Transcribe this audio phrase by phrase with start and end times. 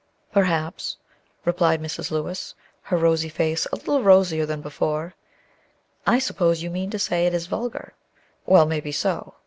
[0.31, 0.97] "Perhaps,"
[1.45, 2.09] replied Mrs.
[2.09, 2.55] Lewis,
[2.85, 5.13] her rosy face a little rosier than before.
[6.07, 7.93] "I suppose you mean to say it is vulgar;
[8.47, 9.35] well, maybe so.